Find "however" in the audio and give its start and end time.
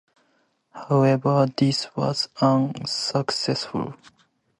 0.73-1.45